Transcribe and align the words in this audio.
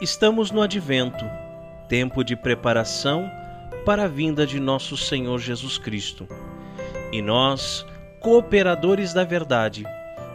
Estamos 0.00 0.50
no 0.50 0.60
advento, 0.60 1.24
tempo 1.88 2.22
de 2.22 2.36
preparação 2.36 3.30
para 3.86 4.04
a 4.04 4.08
vinda 4.08 4.46
de 4.46 4.60
nosso 4.60 4.94
Senhor 4.94 5.38
Jesus 5.38 5.78
Cristo. 5.78 6.28
E 7.10 7.22
nós, 7.22 7.86
cooperadores 8.20 9.14
da 9.14 9.24
verdade, 9.24 9.86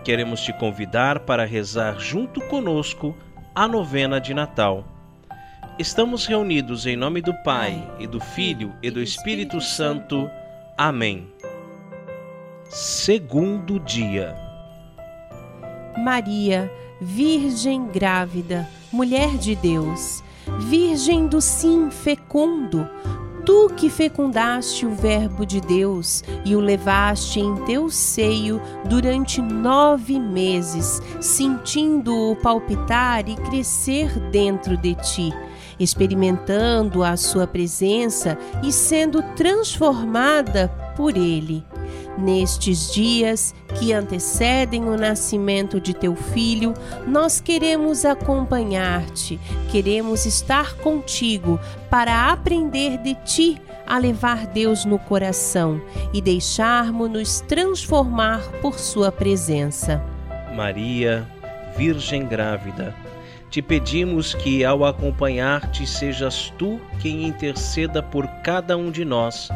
queremos 0.03 0.41
te 0.41 0.51
convidar 0.51 1.19
para 1.19 1.45
rezar 1.45 1.99
junto 1.99 2.41
conosco 2.41 3.15
a 3.53 3.67
novena 3.67 4.19
de 4.19 4.33
Natal. 4.33 4.83
Estamos 5.77 6.25
reunidos 6.25 6.87
em 6.87 6.95
nome 6.95 7.21
do 7.21 7.33
Pai, 7.43 7.87
e 7.99 8.07
do 8.07 8.19
Filho, 8.19 8.73
e 8.81 8.89
do 8.89 8.99
Espírito 8.99 9.61
Santo. 9.61 10.27
Amém. 10.75 11.31
Segundo 12.63 13.79
dia. 13.79 14.35
Maria, 15.99 16.71
Virgem 17.03 17.87
grávida, 17.87 18.69
mulher 18.93 19.35
de 19.35 19.55
Deus, 19.55 20.23
Virgem 20.59 21.25
do 21.25 21.41
sim 21.41 21.89
fecundo, 21.89 22.87
tu 23.43 23.71
que 23.75 23.89
fecundaste 23.89 24.85
o 24.85 24.93
Verbo 24.93 25.43
de 25.43 25.59
Deus 25.59 26.23
e 26.45 26.55
o 26.55 26.59
levaste 26.59 27.39
em 27.39 27.55
teu 27.65 27.89
seio 27.89 28.61
durante 28.85 29.41
nove 29.41 30.19
meses, 30.19 31.01
sentindo-o 31.19 32.35
palpitar 32.35 33.27
e 33.27 33.35
crescer 33.35 34.19
dentro 34.29 34.77
de 34.77 34.93
ti, 34.93 35.33
experimentando 35.79 37.03
a 37.03 37.17
sua 37.17 37.47
presença 37.47 38.37
e 38.63 38.71
sendo 38.71 39.23
transformada 39.35 40.67
por 40.95 41.17
ele. 41.17 41.65
Nestes 42.21 42.93
dias 42.93 43.55
que 43.79 43.91
antecedem 43.91 44.83
o 44.83 44.95
nascimento 44.95 45.81
de 45.81 45.91
teu 45.91 46.15
filho, 46.15 46.71
nós 47.07 47.41
queremos 47.41 48.05
acompanhar-te, 48.05 49.39
queremos 49.71 50.27
estar 50.27 50.75
contigo 50.75 51.59
para 51.89 52.31
aprender 52.31 52.99
de 52.99 53.15
ti 53.25 53.59
a 53.87 53.97
levar 53.97 54.45
Deus 54.45 54.85
no 54.85 54.99
coração 54.99 55.81
e 56.13 56.21
deixarmos-nos 56.21 57.41
transformar 57.41 58.43
por 58.61 58.77
sua 58.77 59.11
presença. 59.11 59.99
Maria, 60.55 61.27
Virgem 61.75 62.27
grávida, 62.27 62.93
te 63.49 63.63
pedimos 63.63 64.35
que 64.35 64.63
ao 64.63 64.85
acompanhar-te 64.85 65.87
sejas 65.87 66.53
tu 66.55 66.79
quem 67.01 67.23
interceda 67.23 68.03
por 68.03 68.27
cada 68.43 68.77
um 68.77 68.91
de 68.91 69.03
nós 69.03 69.49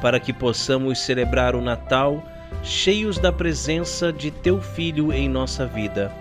para 0.00 0.18
que 0.18 0.32
possamos 0.32 1.00
celebrar 1.00 1.54
o 1.54 1.60
Natal 1.60 2.24
cheios 2.62 3.18
da 3.18 3.32
presença 3.32 4.12
de 4.12 4.30
Teu 4.30 4.60
Filho 4.60 5.12
em 5.12 5.28
nossa 5.28 5.66
vida. 5.66 6.12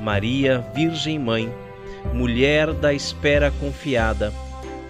Maria, 0.00 0.64
Virgem 0.74 1.18
Mãe, 1.18 1.52
mulher 2.12 2.72
da 2.72 2.92
espera 2.92 3.50
confiada, 3.50 4.32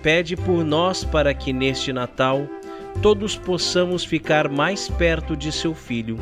pede 0.02 0.36
por 0.36 0.64
nós 0.64 1.04
para 1.04 1.32
que 1.32 1.52
neste 1.52 1.92
Natal 1.92 2.46
todos 3.02 3.36
possamos 3.36 4.04
ficar 4.04 4.48
mais 4.48 4.88
perto 4.88 5.36
de 5.36 5.50
Seu 5.50 5.74
Filho 5.74 6.18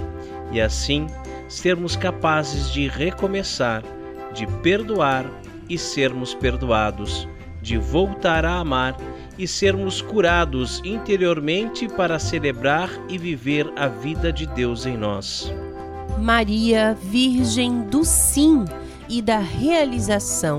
e 0.52 0.60
assim 0.60 1.06
sermos 1.48 1.96
capazes 1.96 2.72
de 2.72 2.88
recomeçar, 2.88 3.82
de 4.32 4.46
perdoar 4.62 5.26
e 5.68 5.78
sermos 5.78 6.34
perdoados, 6.34 7.28
de 7.60 7.76
voltar 7.76 8.44
a 8.44 8.56
amar 8.56 8.96
e 9.38 9.46
sermos 9.46 10.00
curados 10.00 10.80
interiormente 10.84 11.88
para 11.88 12.18
celebrar 12.18 12.90
e 13.08 13.18
viver 13.18 13.70
a 13.76 13.86
vida 13.88 14.32
de 14.32 14.46
Deus 14.46 14.86
em 14.86 14.96
nós. 14.96 15.52
Maria, 16.18 16.96
Virgem 17.02 17.82
do 17.82 18.04
Sim 18.04 18.64
e 19.08 19.20
da 19.20 19.38
Realização, 19.38 20.58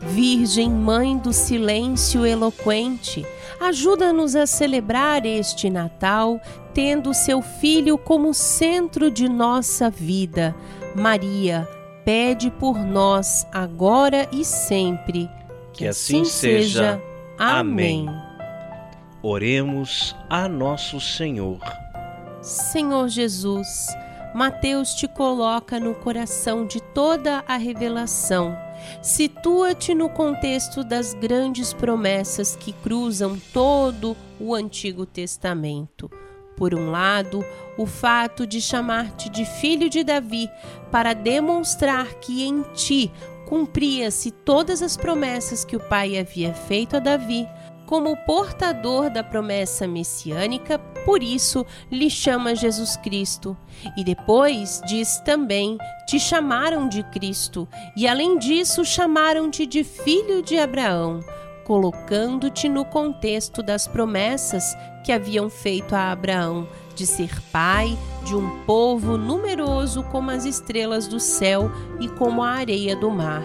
Virgem 0.00 0.70
Mãe 0.70 1.16
do 1.16 1.32
Silêncio 1.32 2.26
Eloquente, 2.26 3.24
ajuda-nos 3.60 4.36
a 4.36 4.46
celebrar 4.46 5.24
este 5.24 5.70
Natal 5.70 6.40
tendo 6.74 7.14
seu 7.14 7.40
Filho 7.40 7.96
como 7.96 8.34
centro 8.34 9.10
de 9.10 9.28
nossa 9.28 9.88
vida. 9.88 10.54
Maria, 10.94 11.68
pede 12.04 12.50
por 12.50 12.78
nós 12.78 13.46
agora 13.52 14.28
e 14.32 14.44
sempre. 14.44 15.30
Que, 15.72 15.86
assim, 15.86 16.22
assim 16.22 16.30
seja. 16.30 17.00
Amém. 17.44 18.06
Oremos 19.20 20.14
a 20.30 20.48
Nosso 20.48 21.00
Senhor. 21.00 21.58
Senhor 22.40 23.08
Jesus, 23.08 23.68
Mateus 24.32 24.94
te 24.94 25.08
coloca 25.08 25.80
no 25.80 25.92
coração 25.92 26.64
de 26.64 26.80
toda 26.80 27.42
a 27.48 27.56
revelação. 27.56 28.56
Situa-te 29.02 29.92
no 29.92 30.08
contexto 30.08 30.84
das 30.84 31.14
grandes 31.14 31.72
promessas 31.72 32.54
que 32.54 32.72
cruzam 32.72 33.36
todo 33.52 34.16
o 34.38 34.54
Antigo 34.54 35.04
Testamento. 35.04 36.08
Por 36.56 36.76
um 36.76 36.92
lado, 36.92 37.44
o 37.76 37.86
fato 37.86 38.46
de 38.46 38.60
chamar-te 38.60 39.28
de 39.28 39.44
filho 39.44 39.90
de 39.90 40.04
Davi 40.04 40.48
para 40.92 41.12
demonstrar 41.12 42.06
que 42.20 42.44
em 42.44 42.62
ti 42.74 43.10
cumpria-se 43.52 44.30
todas 44.30 44.80
as 44.80 44.96
promessas 44.96 45.62
que 45.62 45.76
o 45.76 45.80
pai 45.80 46.18
havia 46.18 46.54
feito 46.54 46.96
a 46.96 46.98
Davi, 46.98 47.46
como 47.84 48.16
portador 48.24 49.10
da 49.10 49.22
promessa 49.22 49.86
messiânica, 49.86 50.78
por 51.04 51.22
isso 51.22 51.66
lhe 51.90 52.08
chama 52.08 52.54
Jesus 52.54 52.96
Cristo. 52.96 53.54
E 53.94 54.02
depois 54.02 54.80
diz 54.86 55.18
também: 55.18 55.76
Te 56.06 56.18
chamaram 56.18 56.88
de 56.88 57.02
Cristo, 57.02 57.68
e 57.94 58.08
além 58.08 58.38
disso 58.38 58.86
chamaram-te 58.86 59.66
de 59.66 59.84
filho 59.84 60.42
de 60.42 60.58
Abraão, 60.58 61.20
colocando-te 61.64 62.68
no 62.68 62.84
contexto 62.84 63.62
das 63.62 63.86
promessas 63.86 64.76
que 65.04 65.12
haviam 65.12 65.50
feito 65.50 65.94
a 65.94 66.12
Abraão 66.12 66.68
de 66.94 67.06
ser 67.06 67.40
pai 67.50 67.96
de 68.24 68.34
um 68.34 68.64
povo 68.64 69.16
numeroso 69.16 70.02
como 70.04 70.30
as 70.30 70.44
estrelas 70.44 71.08
do 71.08 71.18
céu 71.18 71.70
e 72.00 72.08
como 72.08 72.42
a 72.42 72.50
areia 72.50 72.94
do 72.94 73.10
mar. 73.10 73.42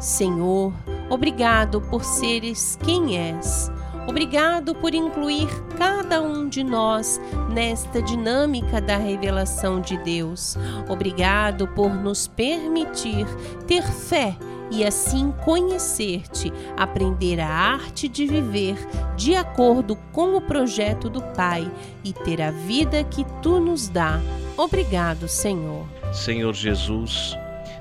Senhor, 0.00 0.72
obrigado 1.10 1.80
por 1.80 2.04
seres 2.04 2.78
quem 2.82 3.16
és. 3.16 3.70
Obrigado 4.08 4.74
por 4.74 4.94
incluir 4.94 5.48
cada 5.76 6.22
um 6.22 6.48
de 6.48 6.62
nós 6.62 7.20
nesta 7.52 8.00
dinâmica 8.00 8.80
da 8.80 8.96
revelação 8.96 9.80
de 9.80 9.96
Deus. 9.98 10.56
Obrigado 10.88 11.66
por 11.68 11.92
nos 11.92 12.28
permitir 12.28 13.26
ter 13.66 13.82
fé 13.82 14.36
e 14.70 14.84
assim 14.84 15.32
conhecer-te, 15.44 16.52
aprender 16.76 17.40
a 17.40 17.48
arte 17.48 18.08
de 18.08 18.26
viver 18.26 18.76
de 19.16 19.34
acordo 19.34 19.96
com 20.12 20.36
o 20.36 20.40
projeto 20.40 21.08
do 21.08 21.22
Pai 21.22 21.70
e 22.04 22.12
ter 22.12 22.42
a 22.42 22.50
vida 22.50 23.04
que 23.04 23.24
tu 23.42 23.60
nos 23.60 23.88
dá. 23.88 24.20
Obrigado, 24.56 25.28
Senhor. 25.28 25.86
Senhor 26.12 26.54
Jesus, 26.54 27.36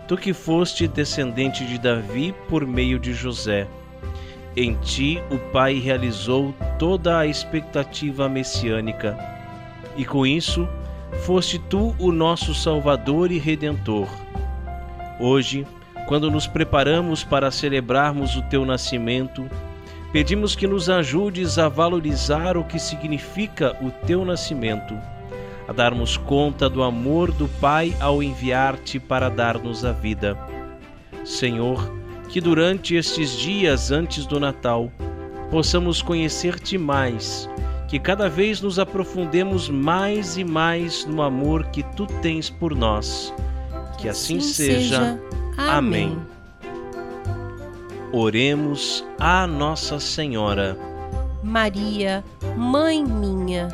tu 0.08 0.16
que 0.18 0.34
foste 0.34 0.88
descendente 0.88 1.66
de 1.66 1.78
Davi 1.78 2.34
por 2.50 2.66
meio 2.66 3.00
de 3.00 3.14
José, 3.14 3.68
em 4.56 4.76
ti 4.76 5.22
o 5.30 5.38
Pai 5.52 5.80
realizou 5.80 6.54
toda 6.80 7.18
a 7.20 7.28
expectativa 7.28 8.30
messiânica, 8.30 9.18
e 9.98 10.06
com 10.06 10.26
isso 10.26 10.68
foste 11.24 11.60
tu 11.60 11.96
o 12.00 12.12
nosso 12.12 12.54
Salvador 12.54 13.32
e 13.32 13.38
Redentor. 13.38 14.08
Hoje, 15.20 15.66
quando 16.08 16.30
nos 16.30 16.46
preparamos 16.46 17.24
para 17.24 17.50
celebrarmos 17.50 18.36
o 18.36 18.42
teu 18.44 18.64
nascimento, 18.66 19.50
pedimos 20.12 20.56
que 20.56 20.68
nos 20.68 20.90
ajudes 20.90 21.58
a 21.58 21.68
valorizar 21.68 22.58
o 22.58 22.64
que 22.64 22.80
significa 22.80 23.76
o 23.82 23.90
teu 24.06 24.24
nascimento, 24.24 24.96
a 25.68 25.74
darmos 25.74 26.16
conta 26.16 26.70
do 26.70 26.84
amor 26.84 27.32
do 27.32 27.48
Pai 27.48 27.96
ao 28.00 28.22
enviar-te 28.22 29.00
para 29.00 29.30
dar-nos 29.30 29.84
a 29.84 29.92
vida. 29.92 30.38
Senhor, 31.24 31.92
que 32.30 32.40
durante 32.40 32.96
estes 32.96 33.36
dias 33.36 33.92
antes 33.92 34.28
do 34.28 34.40
Natal 34.40 34.92
possamos 35.50 36.04
conhecer-te 36.04 36.78
mais, 36.78 37.50
que 37.88 37.98
cada 37.98 38.30
vez 38.30 38.62
nos 38.62 38.78
aprofundemos 38.78 39.70
mais 39.70 40.38
e 40.38 40.44
mais 40.44 41.04
no 41.06 41.22
amor 41.24 41.66
que 41.68 41.82
tu 41.96 42.06
tens 42.22 42.48
por 42.48 42.76
nós. 42.76 43.34
Que 43.98 44.10
assim, 44.10 44.38
assim 44.38 44.54
seja. 44.54 45.00
seja 45.00 45.25
Amém. 45.58 46.18
Oremos 48.12 49.04
a 49.20 49.48
Nossa 49.48 50.00
Senhora. 50.00 50.78
Maria, 51.44 52.24
Mãe 52.58 53.04
minha, 53.04 53.68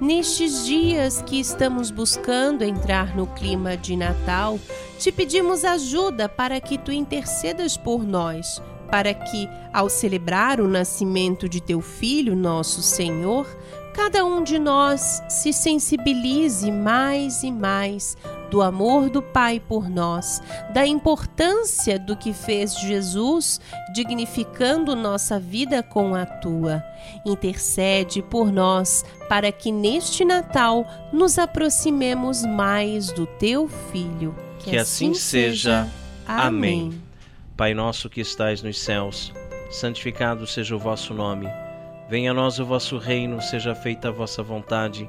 nestes 0.00 0.64
dias 0.64 1.22
que 1.22 1.38
estamos 1.40 1.90
buscando 1.90 2.62
entrar 2.62 3.16
no 3.16 3.26
clima 3.26 3.76
de 3.76 3.96
Natal, 3.96 4.58
te 4.98 5.12
pedimos 5.12 5.64
ajuda 5.64 6.28
para 6.28 6.60
que 6.60 6.78
tu 6.78 6.90
intercedas 6.92 7.76
por 7.76 8.04
nós, 8.04 8.62
para 8.90 9.12
que, 9.12 9.48
ao 9.72 9.88
celebrar 9.88 10.60
o 10.60 10.68
nascimento 10.68 11.48
de 11.48 11.60
teu 11.60 11.80
Filho, 11.80 12.34
nosso 12.34 12.82
Senhor, 12.82 13.46
cada 13.94 14.24
um 14.24 14.42
de 14.42 14.58
nós 14.58 15.22
se 15.28 15.52
sensibilize 15.52 16.70
mais 16.70 17.42
e 17.42 17.50
mais 17.50 18.16
do 18.50 18.62
amor 18.62 19.10
do 19.10 19.22
Pai 19.22 19.60
por 19.60 19.88
nós, 19.88 20.42
da 20.72 20.86
importância 20.86 21.98
do 21.98 22.16
que 22.16 22.32
fez 22.32 22.78
Jesus, 22.78 23.60
dignificando 23.92 24.96
nossa 24.96 25.38
vida 25.38 25.82
com 25.82 26.14
a 26.14 26.24
tua. 26.24 26.82
Intercede 27.24 28.22
por 28.22 28.52
nós 28.52 29.04
para 29.28 29.52
que 29.52 29.70
neste 29.70 30.24
Natal 30.24 30.86
nos 31.12 31.38
aproximemos 31.38 32.44
mais 32.44 33.12
do 33.12 33.26
teu 33.26 33.68
Filho. 33.90 34.34
Que, 34.58 34.70
que 34.70 34.76
assim, 34.76 35.10
assim 35.10 35.14
seja. 35.14 35.88
Amém. 36.26 37.00
Pai 37.56 37.74
nosso 37.74 38.08
que 38.08 38.20
estais 38.20 38.62
nos 38.62 38.78
céus, 38.78 39.32
santificado 39.70 40.46
seja 40.46 40.76
o 40.76 40.78
vosso 40.78 41.12
nome. 41.12 41.48
Venha 42.08 42.30
a 42.30 42.34
nós 42.34 42.58
o 42.58 42.64
vosso 42.64 42.96
reino, 42.98 43.42
seja 43.42 43.74
feita 43.74 44.08
a 44.08 44.12
vossa 44.12 44.42
vontade 44.42 45.08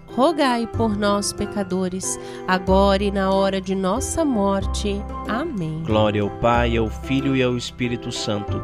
rogai 0.15 0.67
por 0.67 0.97
nós, 0.97 1.31
pecadores, 1.31 2.19
agora 2.47 3.03
e 3.03 3.11
na 3.11 3.31
hora 3.31 3.61
de 3.61 3.75
nossa 3.75 4.25
morte. 4.25 5.01
Amém. 5.27 5.83
Glória 5.85 6.21
ao 6.21 6.29
Pai, 6.29 6.77
ao 6.77 6.89
Filho 6.89 7.35
e 7.35 7.43
ao 7.43 7.55
Espírito 7.55 8.11
Santo, 8.11 8.61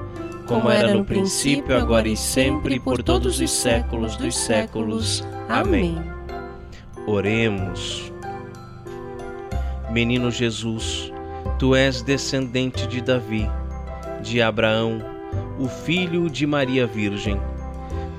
como, 0.47 0.61
como 0.61 0.69
era 0.69 0.93
no 0.93 1.05
princípio, 1.05 1.75
agora 1.75 2.07
e 2.07 2.17
sempre, 2.17 2.75
e 2.75 2.79
por 2.79 3.01
todos 3.01 3.39
os 3.39 3.51
séculos 3.51 4.15
dos 4.17 4.35
séculos. 4.35 5.23
Amém. 5.47 5.97
Oremos. 7.05 8.11
Menino 9.91 10.29
Jesus, 10.29 11.11
tu 11.57 11.73
és 11.73 12.01
descendente 12.01 12.85
de 12.87 13.01
Davi, 13.01 13.49
de 14.21 14.41
Abraão, 14.41 15.01
o 15.57 15.67
filho 15.67 16.29
de 16.29 16.45
Maria 16.45 16.85
Virgem. 16.85 17.39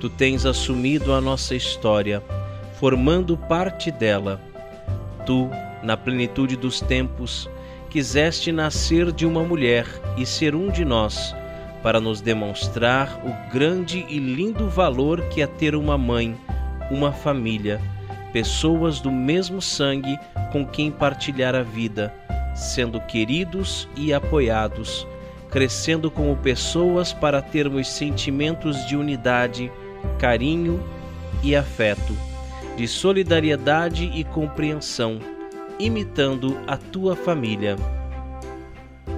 Tu 0.00 0.08
tens 0.08 0.46
assumido 0.46 1.12
a 1.12 1.20
nossa 1.20 1.54
história 1.54 2.22
formando 2.78 3.36
parte 3.36 3.90
dela. 3.90 4.40
Tu, 5.26 5.50
na 5.82 5.96
plenitude 5.96 6.56
dos 6.56 6.80
tempos, 6.80 7.50
quiseste 7.90 8.52
nascer 8.52 9.10
de 9.10 9.26
uma 9.26 9.42
mulher 9.42 9.86
e 10.16 10.24
ser 10.24 10.54
um 10.54 10.70
de 10.70 10.84
nós, 10.84 11.34
para 11.82 12.00
nos 12.00 12.20
demonstrar 12.20 13.20
o 13.24 13.52
grande 13.52 14.06
e 14.08 14.18
lindo 14.18 14.68
valor 14.68 15.22
que 15.22 15.42
é 15.42 15.46
ter 15.46 15.74
uma 15.74 15.98
mãe, 15.98 16.36
uma 16.90 17.12
família, 17.12 17.80
pessoas 18.32 19.00
do 19.00 19.10
mesmo 19.10 19.60
sangue 19.60 20.18
com 20.52 20.64
quem 20.64 20.90
partilhar 20.90 21.54
a 21.54 21.62
vida, 21.62 22.14
sendo 22.54 23.00
queridos 23.00 23.88
e 23.96 24.12
apoiados, 24.12 25.06
crescendo 25.50 26.10
como 26.10 26.36
pessoas 26.36 27.12
para 27.12 27.42
termos 27.42 27.88
sentimentos 27.88 28.86
de 28.86 28.96
unidade, 28.96 29.72
carinho 30.18 30.82
e 31.42 31.56
afeto 31.56 32.27
de 32.78 32.86
solidariedade 32.86 34.04
e 34.14 34.22
compreensão, 34.22 35.18
imitando 35.80 36.56
a 36.64 36.76
tua 36.76 37.16
família. 37.16 37.74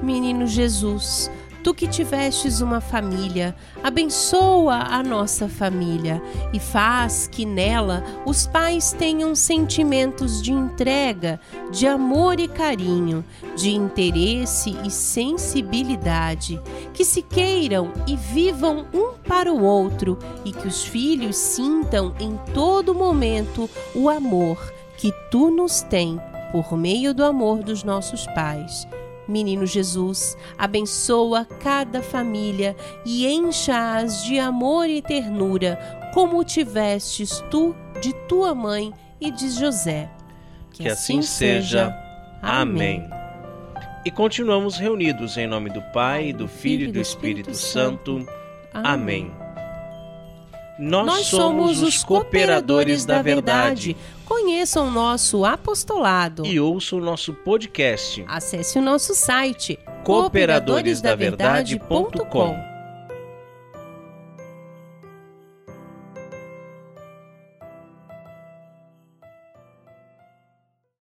Menino 0.02 0.46
Jesus, 0.46 1.30
Tu 1.62 1.74
que 1.74 1.86
tivestes 1.86 2.62
uma 2.62 2.80
família, 2.80 3.54
abençoa 3.82 4.76
a 4.76 5.02
nossa 5.02 5.46
família 5.46 6.22
e 6.54 6.58
faz 6.58 7.26
que 7.26 7.44
nela 7.44 8.02
os 8.24 8.46
pais 8.46 8.92
tenham 8.92 9.34
sentimentos 9.34 10.40
de 10.40 10.52
entrega, 10.52 11.38
de 11.70 11.86
amor 11.86 12.40
e 12.40 12.48
carinho, 12.48 13.22
de 13.54 13.70
interesse 13.74 14.74
e 14.84 14.90
sensibilidade, 14.90 16.58
que 16.94 17.04
se 17.04 17.20
queiram 17.20 17.92
e 18.06 18.16
vivam 18.16 18.86
um 18.94 19.12
para 19.18 19.52
o 19.52 19.62
outro 19.62 20.18
e 20.46 20.52
que 20.52 20.66
os 20.66 20.82
filhos 20.82 21.36
sintam 21.36 22.14
em 22.18 22.38
todo 22.54 22.94
momento 22.94 23.68
o 23.94 24.08
amor 24.08 24.72
que 24.96 25.12
tu 25.30 25.50
nos 25.50 25.82
tem 25.82 26.18
por 26.52 26.74
meio 26.76 27.12
do 27.12 27.22
amor 27.22 27.62
dos 27.62 27.84
nossos 27.84 28.26
pais 28.28 28.88
Menino 29.30 29.64
Jesus, 29.64 30.36
abençoa 30.58 31.44
cada 31.44 32.02
família 32.02 32.76
e 33.06 33.26
encha-as 33.26 34.24
de 34.24 34.38
amor 34.38 34.88
e 34.88 35.00
ternura, 35.00 35.78
como 36.12 36.44
tivestes 36.44 37.42
tu 37.50 37.74
de 38.00 38.12
tua 38.26 38.54
mãe 38.54 38.92
e 39.20 39.30
de 39.30 39.50
José. 39.50 40.10
Que, 40.72 40.82
que 40.82 40.88
assim, 40.88 41.20
assim 41.20 41.22
seja. 41.22 41.96
Amém. 42.42 43.08
E 44.04 44.10
continuamos 44.10 44.76
reunidos 44.76 45.36
em 45.36 45.46
nome 45.46 45.70
do 45.70 45.82
Pai, 45.92 46.32
do 46.32 46.48
Filho 46.48 46.88
e 46.88 46.92
do 46.92 47.00
Espírito, 47.00 47.54
Santo. 47.54 48.26
Amém. 48.72 49.30
Nós, 50.80 51.06
Nós 51.06 51.26
somos 51.26 51.82
os 51.82 52.02
cooperadores 52.02 53.04
da 53.04 53.20
verdade. 53.20 53.94
Conheça 54.24 54.80
o 54.80 54.90
nosso 54.90 55.44
apostolado 55.44 56.46
e 56.46 56.58
ouça 56.58 56.96
o 56.96 57.00
nosso 57.00 57.34
podcast. 57.34 58.24
Acesse 58.26 58.78
o 58.78 58.82
nosso 58.82 59.14
site 59.14 59.78
cooperadoresdaverdade.com. 60.04 62.69